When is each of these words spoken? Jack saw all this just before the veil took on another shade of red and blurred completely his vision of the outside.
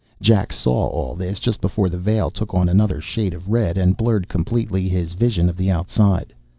Jack 0.19 0.51
saw 0.51 0.87
all 0.87 1.13
this 1.13 1.37
just 1.37 1.61
before 1.61 1.87
the 1.87 1.99
veil 1.99 2.31
took 2.31 2.55
on 2.55 2.67
another 2.67 2.99
shade 2.99 3.35
of 3.35 3.51
red 3.51 3.77
and 3.77 3.95
blurred 3.95 4.27
completely 4.27 4.89
his 4.89 5.13
vision 5.13 5.47
of 5.47 5.57
the 5.57 5.69
outside. 5.69 6.33